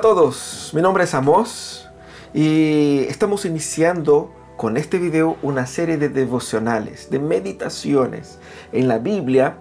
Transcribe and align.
a 0.00 0.02
todos, 0.02 0.70
mi 0.72 0.80
nombre 0.80 1.04
es 1.04 1.12
Amos 1.12 1.86
y 2.32 3.00
estamos 3.10 3.44
iniciando 3.44 4.34
con 4.56 4.78
este 4.78 4.96
video 4.98 5.36
una 5.42 5.66
serie 5.66 5.98
de 5.98 6.08
devocionales, 6.08 7.10
de 7.10 7.18
meditaciones 7.18 8.38
en 8.72 8.88
la 8.88 8.96
Biblia 8.96 9.58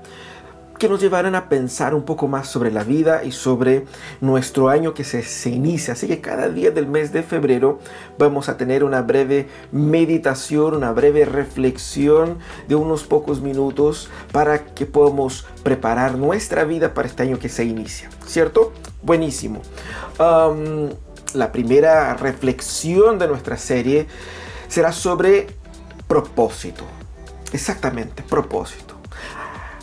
que 0.80 0.90
nos 0.90 1.02
llevarán 1.02 1.36
a 1.36 1.50
pensar 1.50 1.94
un 1.94 2.04
poco 2.04 2.28
más 2.28 2.48
sobre 2.48 2.72
la 2.72 2.86
vida 2.86 3.24
y 3.24 3.34
sobre 3.34 3.86
nuestro 4.22 4.70
año 4.70 4.94
que 4.94 5.04
se, 5.04 5.22
se, 5.24 5.50
inicia. 5.50 5.94
Así 5.94 6.08
que 6.08 6.22
cada 6.22 6.48
día 6.48 6.72
del 6.72 6.88
mes 6.88 7.12
de 7.12 7.22
febrero 7.22 7.80
vamos 8.18 8.48
a 8.48 8.56
tener 8.58 8.86
una 8.86 9.02
breve 9.02 9.50
meditación, 9.74 10.74
una 10.74 10.94
breve 10.94 11.26
reflexión 11.26 12.40
de 12.70 12.76
unos 12.76 13.04
pocos 13.04 13.42
minutos 13.42 14.10
para 14.32 14.66
que 14.74 14.86
podamos 14.86 15.46
preparar 15.64 16.18
nuestra 16.18 16.64
vida 16.64 16.94
para 16.94 17.10
este 17.10 17.24
año 17.24 17.40
que 17.40 17.50
se 17.50 17.66
inicia. 17.66 18.10
¿Cierto? 18.26 18.72
Buenísimo. 19.04 19.62
La 21.34 21.52
primera 21.52 22.16
reflexión 22.16 23.20
de 23.20 23.28
nuestra 23.28 23.58
serie 23.58 24.08
será 24.70 24.94
sobre 24.94 25.48
propósito. 26.08 26.86
Exactamente, 27.52 28.24
propósito. 28.24 28.99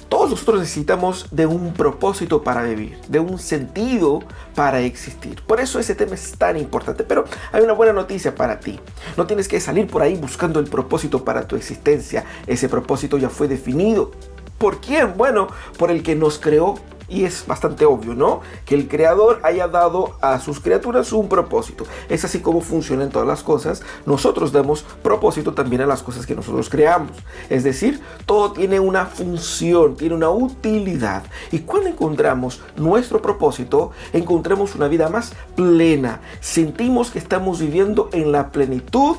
Todos 0.08 0.30
nosotros 0.30 0.60
necesitamos 0.60 1.26
de 1.30 1.46
un 1.46 1.72
propósito 1.72 2.42
para 2.42 2.62
vivir, 2.62 2.98
de 3.08 3.18
un 3.18 3.38
sentido 3.38 4.20
para 4.54 4.80
existir. 4.80 5.42
Por 5.42 5.60
eso 5.60 5.80
ese 5.80 5.94
tema 5.94 6.14
es 6.14 6.32
tan 6.38 6.56
importante. 6.56 7.02
Pero 7.04 7.24
hay 7.52 7.62
una 7.62 7.72
buena 7.72 7.92
noticia 7.92 8.34
para 8.34 8.60
ti. 8.60 8.78
No 9.16 9.26
tienes 9.26 9.48
que 9.48 9.60
salir 9.60 9.86
por 9.88 10.02
ahí 10.02 10.14
buscando 10.16 10.60
el 10.60 10.66
propósito 10.66 11.24
para 11.24 11.48
tu 11.48 11.56
existencia. 11.56 12.24
Ese 12.46 12.68
propósito 12.68 13.18
ya 13.18 13.30
fue 13.30 13.48
definido. 13.48 14.12
¿Por 14.58 14.80
quién? 14.80 15.16
Bueno, 15.16 15.48
por 15.78 15.90
el 15.90 16.02
que 16.02 16.14
nos 16.14 16.38
creó 16.38 16.76
y 17.08 17.24
es 17.24 17.46
bastante 17.46 17.84
obvio, 17.84 18.14
¿no? 18.14 18.40
Que 18.64 18.74
el 18.74 18.88
creador 18.88 19.40
haya 19.42 19.68
dado 19.68 20.16
a 20.20 20.40
sus 20.40 20.60
criaturas 20.60 21.12
un 21.12 21.28
propósito. 21.28 21.84
Es 22.08 22.24
así 22.24 22.40
como 22.40 22.60
funcionan 22.60 23.10
todas 23.10 23.28
las 23.28 23.42
cosas. 23.42 23.82
Nosotros 24.06 24.52
damos 24.52 24.82
propósito 25.02 25.54
también 25.54 25.82
a 25.82 25.86
las 25.86 26.02
cosas 26.02 26.26
que 26.26 26.34
nosotros 26.34 26.68
creamos. 26.68 27.12
Es 27.48 27.64
decir, 27.64 28.00
todo 28.24 28.52
tiene 28.52 28.80
una 28.80 29.06
función, 29.06 29.96
tiene 29.96 30.14
una 30.14 30.30
utilidad. 30.30 31.24
Y 31.52 31.60
cuando 31.60 31.88
encontramos 31.88 32.60
nuestro 32.76 33.22
propósito, 33.22 33.92
encontramos 34.12 34.74
una 34.74 34.88
vida 34.88 35.08
más 35.08 35.32
plena. 35.54 36.20
Sentimos 36.40 37.10
que 37.10 37.18
estamos 37.18 37.60
viviendo 37.60 38.08
en 38.12 38.32
la 38.32 38.50
plenitud 38.50 39.16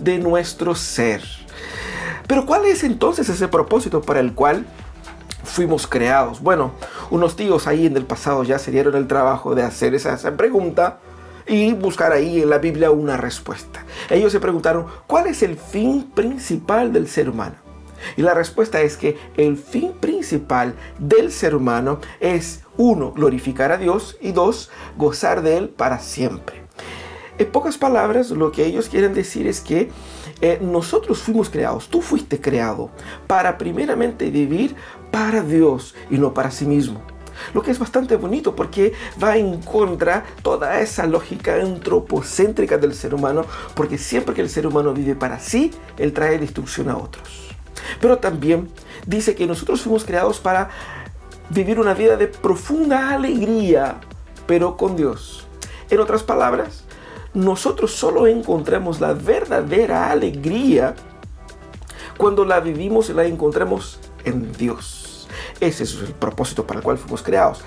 de 0.00 0.18
nuestro 0.18 0.74
ser. 0.74 1.22
Pero 2.26 2.44
¿cuál 2.44 2.66
es 2.66 2.84
entonces 2.84 3.28
ese 3.28 3.48
propósito 3.48 4.02
para 4.02 4.20
el 4.20 4.34
cual 4.34 4.66
fuimos 5.58 5.88
creados? 5.88 6.40
Bueno, 6.40 6.70
unos 7.10 7.34
tíos 7.34 7.66
ahí 7.66 7.86
en 7.86 7.96
el 7.96 8.04
pasado 8.04 8.44
ya 8.44 8.60
se 8.60 8.70
dieron 8.70 8.94
el 8.94 9.08
trabajo 9.08 9.56
de 9.56 9.64
hacer 9.64 9.92
esa, 9.92 10.14
esa 10.14 10.36
pregunta 10.36 11.00
y 11.48 11.72
buscar 11.72 12.12
ahí 12.12 12.42
en 12.42 12.48
la 12.48 12.58
Biblia 12.58 12.92
una 12.92 13.16
respuesta. 13.16 13.84
Ellos 14.08 14.30
se 14.30 14.38
preguntaron, 14.38 14.86
¿cuál 15.08 15.26
es 15.26 15.42
el 15.42 15.56
fin 15.56 16.12
principal 16.14 16.92
del 16.92 17.08
ser 17.08 17.28
humano? 17.28 17.56
Y 18.16 18.22
la 18.22 18.34
respuesta 18.34 18.80
es 18.82 18.96
que 18.96 19.18
el 19.36 19.56
fin 19.56 19.94
principal 19.98 20.74
del 21.00 21.32
ser 21.32 21.56
humano 21.56 21.98
es, 22.20 22.62
uno, 22.76 23.10
glorificar 23.10 23.72
a 23.72 23.78
Dios 23.78 24.16
y 24.20 24.30
dos, 24.30 24.70
gozar 24.96 25.42
de 25.42 25.56
Él 25.56 25.70
para 25.70 25.98
siempre. 25.98 26.67
En 27.38 27.46
pocas 27.52 27.78
palabras, 27.78 28.30
lo 28.30 28.50
que 28.50 28.66
ellos 28.66 28.88
quieren 28.88 29.14
decir 29.14 29.46
es 29.46 29.60
que 29.60 29.90
eh, 30.40 30.58
nosotros 30.60 31.18
fuimos 31.18 31.48
creados, 31.48 31.88
tú 31.88 32.02
fuiste 32.02 32.40
creado 32.40 32.90
para 33.28 33.56
primeramente 33.58 34.30
vivir 34.30 34.74
para 35.12 35.42
Dios 35.42 35.94
y 36.10 36.18
no 36.18 36.34
para 36.34 36.50
sí 36.50 36.66
mismo. 36.66 37.00
Lo 37.54 37.62
que 37.62 37.70
es 37.70 37.78
bastante 37.78 38.16
bonito 38.16 38.56
porque 38.56 38.92
va 39.22 39.36
en 39.36 39.60
contra 39.62 40.24
toda 40.42 40.80
esa 40.80 41.06
lógica 41.06 41.54
antropocéntrica 41.54 42.76
del 42.76 42.92
ser 42.92 43.14
humano, 43.14 43.44
porque 43.74 43.98
siempre 43.98 44.34
que 44.34 44.40
el 44.40 44.50
ser 44.50 44.66
humano 44.66 44.92
vive 44.92 45.14
para 45.14 45.38
sí, 45.38 45.70
él 45.96 46.12
trae 46.12 46.38
destrucción 46.38 46.88
a 46.88 46.96
otros. 46.96 47.54
Pero 48.00 48.18
también 48.18 48.68
dice 49.06 49.36
que 49.36 49.46
nosotros 49.46 49.82
fuimos 49.82 50.04
creados 50.04 50.40
para 50.40 50.70
vivir 51.50 51.78
una 51.78 51.94
vida 51.94 52.16
de 52.16 52.26
profunda 52.26 53.10
alegría, 53.14 54.00
pero 54.48 54.76
con 54.76 54.96
Dios. 54.96 55.46
En 55.90 56.00
otras 56.00 56.22
palabras, 56.24 56.84
nosotros 57.34 57.92
solo 57.92 58.26
encontramos 58.26 59.00
la 59.00 59.12
verdadera 59.12 60.10
alegría 60.10 60.94
cuando 62.16 62.44
la 62.44 62.60
vivimos 62.60 63.10
y 63.10 63.12
la 63.12 63.24
encontramos 63.24 64.00
en 64.24 64.52
Dios. 64.52 65.28
Ese 65.60 65.84
es 65.84 65.94
el 65.94 66.12
propósito 66.14 66.66
para 66.66 66.80
el 66.80 66.84
cual 66.84 66.98
fuimos 66.98 67.22
creados. 67.22 67.60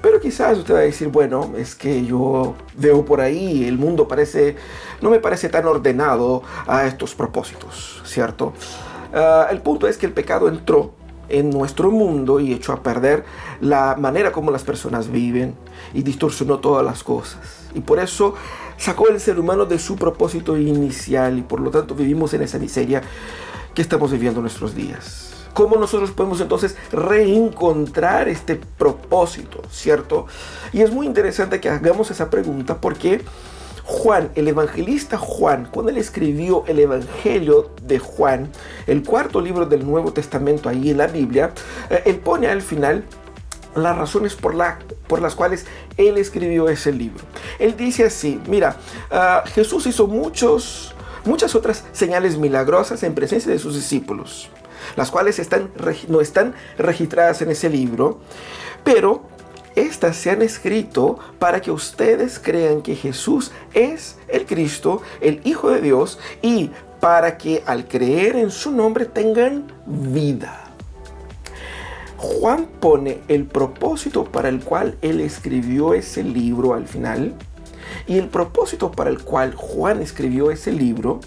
Pero 0.00 0.20
quizás 0.20 0.56
usted 0.58 0.74
va 0.74 0.78
a 0.78 0.82
decir, 0.82 1.08
bueno, 1.08 1.52
es 1.56 1.74
que 1.74 2.04
yo 2.04 2.54
veo 2.76 3.04
por 3.04 3.20
ahí, 3.20 3.64
el 3.64 3.78
mundo 3.78 4.06
parece, 4.06 4.56
no 5.00 5.10
me 5.10 5.18
parece 5.18 5.48
tan 5.48 5.66
ordenado 5.66 6.42
a 6.68 6.86
estos 6.86 7.16
propósitos, 7.16 8.00
¿cierto? 8.04 8.52
Uh, 9.12 9.50
el 9.50 9.60
punto 9.60 9.88
es 9.88 9.98
que 9.98 10.06
el 10.06 10.12
pecado 10.12 10.48
entró 10.48 10.94
en 11.28 11.50
nuestro 11.50 11.90
mundo 11.90 12.40
y 12.40 12.52
echó 12.52 12.72
a 12.72 12.82
perder 12.82 13.24
la 13.60 13.96
manera 13.98 14.32
como 14.32 14.50
las 14.50 14.62
personas 14.62 15.10
viven 15.10 15.54
y 15.94 16.02
distorsionó 16.02 16.58
todas 16.58 16.84
las 16.84 17.02
cosas. 17.02 17.38
Y 17.74 17.80
por 17.80 17.98
eso 17.98 18.34
sacó 18.76 19.08
el 19.08 19.20
ser 19.20 19.38
humano 19.38 19.66
de 19.66 19.78
su 19.78 19.96
propósito 19.96 20.56
inicial 20.56 21.38
y 21.38 21.42
por 21.42 21.60
lo 21.60 21.70
tanto 21.70 21.94
vivimos 21.94 22.32
en 22.34 22.42
esa 22.42 22.58
miseria 22.58 23.02
que 23.74 23.82
estamos 23.82 24.10
viviendo 24.10 24.40
en 24.40 24.44
nuestros 24.44 24.74
días. 24.74 25.28
¿Cómo 25.54 25.76
nosotros 25.76 26.12
podemos 26.12 26.40
entonces 26.40 26.76
reencontrar 26.92 28.28
este 28.28 28.56
propósito, 28.56 29.62
cierto? 29.70 30.26
Y 30.72 30.82
es 30.82 30.92
muy 30.92 31.06
interesante 31.06 31.60
que 31.60 31.68
hagamos 31.68 32.10
esa 32.10 32.30
pregunta 32.30 32.80
porque 32.80 33.22
Juan, 33.90 34.30
el 34.34 34.48
evangelista 34.48 35.16
Juan, 35.16 35.66
cuando 35.70 35.90
él 35.90 35.96
escribió 35.96 36.62
el 36.66 36.78
Evangelio 36.78 37.70
de 37.82 37.98
Juan, 37.98 38.50
el 38.86 39.02
cuarto 39.02 39.40
libro 39.40 39.64
del 39.64 39.86
Nuevo 39.86 40.12
Testamento 40.12 40.68
ahí 40.68 40.90
en 40.90 40.98
la 40.98 41.06
Biblia, 41.06 41.52
eh, 41.88 42.02
él 42.04 42.18
pone 42.18 42.48
al 42.48 42.60
final 42.60 43.04
las 43.74 43.96
razones 43.96 44.34
por, 44.34 44.54
la, 44.54 44.78
por 45.06 45.22
las 45.22 45.34
cuales 45.34 45.64
él 45.96 46.18
escribió 46.18 46.68
ese 46.68 46.92
libro. 46.92 47.24
Él 47.58 47.78
dice 47.78 48.04
así, 48.04 48.38
mira, 48.46 48.76
uh, 49.10 49.48
Jesús 49.48 49.86
hizo 49.86 50.06
muchos, 50.06 50.94
muchas 51.24 51.54
otras 51.54 51.82
señales 51.92 52.36
milagrosas 52.36 53.02
en 53.04 53.14
presencia 53.14 53.50
de 53.50 53.58
sus 53.58 53.74
discípulos 53.74 54.50
las 54.96 55.10
cuales 55.10 55.40
no 56.08 56.20
están 56.20 56.54
registradas 56.78 57.42
en 57.42 57.50
ese 57.50 57.68
libro, 57.68 58.20
pero 58.84 59.22
estas 59.80 60.16
se 60.16 60.30
han 60.30 60.42
escrito 60.42 61.18
para 61.38 61.60
que 61.60 61.70
ustedes 61.70 62.38
crean 62.38 62.82
que 62.82 62.94
Jesús 62.94 63.52
es 63.74 64.16
el 64.28 64.46
Cristo, 64.46 65.02
el 65.20 65.40
Hijo 65.44 65.70
de 65.70 65.80
Dios, 65.80 66.18
y 66.42 66.70
para 67.00 67.38
que 67.38 67.62
al 67.66 67.86
creer 67.86 68.36
en 68.36 68.50
su 68.50 68.72
nombre 68.72 69.04
tengan 69.04 69.72
vida. 69.86 70.64
Juan 72.16 72.66
pone 72.80 73.20
el 73.28 73.44
propósito 73.44 74.24
para 74.24 74.48
el 74.48 74.60
cual 74.60 74.98
él 75.02 75.20
escribió 75.20 75.94
ese 75.94 76.24
libro 76.24 76.74
al 76.74 76.88
final 76.88 77.34
y 78.08 78.18
el 78.18 78.28
propósito 78.28 78.90
para 78.90 79.10
el 79.10 79.22
cual 79.22 79.54
Juan 79.54 80.00
escribió 80.00 80.50
ese 80.50 80.72
libro 80.72 81.20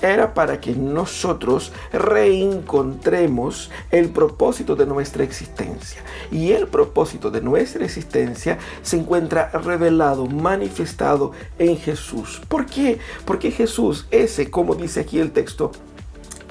era 0.00 0.34
para 0.34 0.60
que 0.60 0.74
nosotros 0.74 1.72
reencontremos 1.92 3.70
el 3.90 4.08
propósito 4.08 4.74
de 4.74 4.86
nuestra 4.86 5.24
existencia. 5.24 6.02
Y 6.30 6.52
el 6.52 6.66
propósito 6.66 7.30
de 7.30 7.42
nuestra 7.42 7.84
existencia 7.84 8.58
se 8.82 8.96
encuentra 8.96 9.50
revelado, 9.50 10.26
manifestado 10.26 11.32
en 11.58 11.76
Jesús. 11.76 12.40
¿Por 12.48 12.66
qué? 12.66 12.98
Porque 13.26 13.50
Jesús, 13.50 14.06
ese, 14.10 14.50
como 14.50 14.74
dice 14.74 15.00
aquí 15.00 15.20
el 15.20 15.32
texto, 15.32 15.70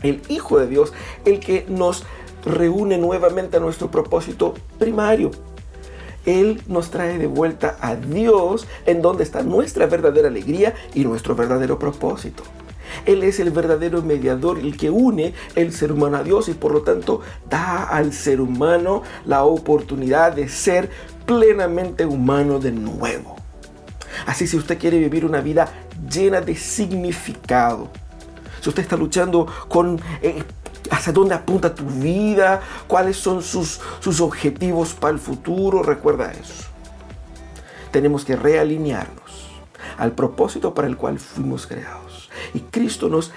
el 0.04 0.22
Hijo 0.30 0.60
de 0.60 0.68
Dios, 0.68 0.94
el 1.26 1.40
que 1.40 1.66
nos 1.68 2.06
reúne 2.46 2.98
nuevamente 2.98 3.58
a 3.58 3.60
nuestro 3.60 3.90
propósito 3.92 4.54
primario, 4.80 5.32
él 6.26 6.62
nos 6.68 6.92
trae 6.92 7.18
de 7.18 7.28
vuelta 7.28 7.78
a 7.82 7.96
Dios 7.96 8.68
en 8.86 9.02
donde 9.02 9.24
está 9.24 9.44
nuestra 9.44 9.86
verdadera 9.86 10.28
alegría 10.28 10.74
y 10.94 11.04
nuestro 11.04 11.36
verdadero 11.36 11.80
propósito. 11.80 12.44
Él 13.06 13.24
es 13.24 13.40
el 13.40 13.52
verdadero 13.52 14.02
mediador, 14.02 14.60
el 14.60 14.78
que 14.78 14.90
une 14.90 15.34
el 15.56 15.72
ser 15.74 15.92
humano 15.92 16.18
a 16.18 16.24
Dios 16.24 16.50
y 16.50 16.54
por 16.54 16.74
lo 16.74 16.82
tanto 16.82 17.22
da 17.50 17.84
al 17.84 18.14
ser 18.14 18.42
humano 18.42 19.04
la 19.26 19.44
oportunidad 19.44 20.34
de 20.34 20.50
ser 20.50 20.90
plenamente 21.26 22.06
humano 22.06 22.60
de 22.60 22.72
nuevo. 22.72 23.38
Así 24.26 24.46
si 24.46 24.58
usted 24.58 24.78
quiere 24.78 25.00
vivir 25.00 25.26
una 25.26 25.42
vida 25.42 25.72
llena 26.10 26.42
de 26.42 26.56
significado, 26.56 27.90
si 28.62 28.70
usted 28.70 28.84
está 28.84 28.98
luchando 28.98 29.48
con 29.68 30.00
eh, 30.22 30.44
hacia 30.92 31.12
dónde 31.14 31.34
apunta 31.34 31.74
tu 31.74 31.86
vida, 31.86 32.62
cuáles 32.88 33.18
son 33.18 33.42
sus, 33.42 33.82
sus 34.00 34.22
objetivos 34.22 34.94
para 34.94 35.14
el 35.14 35.20
futuro. 35.20 35.82
Recuerda 35.82 36.32
eso. 36.32 36.66
Tenemos 37.92 38.24
que 38.24 38.36
realinearnos 38.36 39.50
al 39.98 40.12
propósito 40.12 40.74
para 40.74 40.88
el 40.88 40.98
cual 40.98 41.18
fuimos 41.18 41.66
creados. 41.66 42.30
Y 42.54 42.60
Cristo 42.60 43.08
nos, 43.10 43.32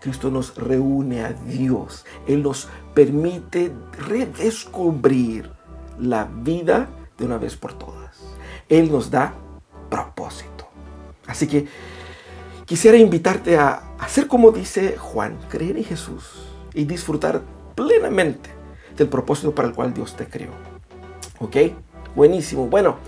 Cristo 0.00 0.30
nos 0.30 0.56
reúne 0.56 1.24
a 1.24 1.32
Dios. 1.32 2.04
Él 2.26 2.42
nos 2.42 2.68
permite 2.94 3.72
redescubrir 4.08 5.50
la 5.98 6.24
vida 6.24 6.88
de 7.16 7.24
una 7.24 7.38
vez 7.38 7.56
por 7.56 7.74
todas. 7.74 8.18
Él 8.68 8.90
nos 8.90 9.10
da 9.10 9.34
propósito. 9.90 10.68
Así 11.26 11.46
que 11.46 11.66
quisiera 12.68 12.98
invitarte 12.98 13.56
a 13.56 13.94
hacer 13.98 14.28
como 14.28 14.52
dice 14.52 14.96
Juan, 14.98 15.38
creer 15.48 15.78
en 15.78 15.84
Jesús 15.84 16.46
y 16.74 16.84
disfrutar 16.84 17.40
plenamente 17.74 18.50
del 18.94 19.08
propósito 19.08 19.54
para 19.54 19.68
el 19.68 19.74
cual 19.74 19.94
Dios 19.94 20.14
te 20.14 20.26
creó. 20.26 20.50
¿Ok? 21.40 21.56
Buenísimo. 22.14 22.66
Bueno, 22.66 22.98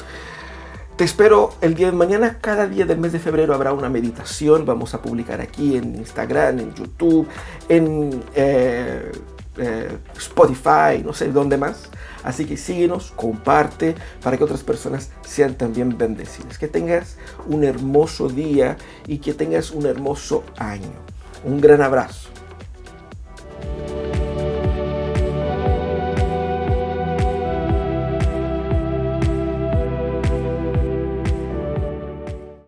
te 0.97 1.05
espero 1.05 1.53
el 1.61 1.75
día 1.75 1.91
de 1.91 1.93
mañana. 1.93 2.39
Cada 2.41 2.67
día 2.67 2.87
del 2.87 2.99
mes 2.99 3.12
de 3.12 3.19
febrero 3.19 3.53
habrá 3.53 3.75
una 3.75 3.91
meditación. 3.91 4.65
Vamos 4.65 4.95
a 4.95 5.03
publicar 5.03 5.43
aquí 5.43 5.77
en 5.77 5.95
Instagram, 5.95 6.61
en 6.61 6.75
YouTube, 6.75 7.29
en 7.69 8.25
eh, 8.35 9.12
eh, 9.56 9.99
Spotify, 10.17 11.02
no 11.05 11.12
sé 11.12 11.32
dónde 11.32 11.56
más. 11.56 11.88
Así 12.23 12.44
que 12.44 12.56
síguenos, 12.56 13.12
comparte 13.17 13.94
para 14.23 14.37
que 14.37 14.44
otras 14.44 14.62
personas 14.62 15.11
sean 15.26 15.55
también 15.55 15.97
bendecidas. 15.97 16.58
Que 16.58 16.69
tengas 16.69 17.17
un 17.47 17.64
hermoso 17.64 18.29
día 18.29 18.76
y 19.06 19.19
que 19.19 19.32
tengas 19.32 19.70
un 19.70 19.87
hermoso 19.87 20.44
año. 20.58 20.93
Un 21.44 21.61
gran 21.61 21.81
abrazo. 21.81 22.20